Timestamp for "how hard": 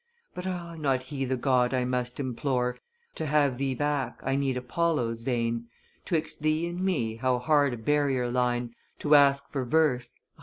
7.17-7.73